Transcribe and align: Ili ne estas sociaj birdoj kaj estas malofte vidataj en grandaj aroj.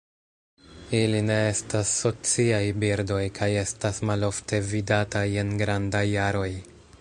Ili 0.99 1.19
ne 1.25 1.35
estas 1.49 1.91
sociaj 2.05 2.63
birdoj 2.85 3.21
kaj 3.41 3.51
estas 3.65 4.01
malofte 4.11 4.63
vidataj 4.73 5.27
en 5.43 5.53
grandaj 5.65 6.05
aroj. 6.31 6.51